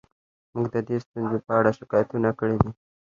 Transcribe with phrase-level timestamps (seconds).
[0.53, 2.71] موږ د دې ستونزو په اړه شکایتونه کړي دي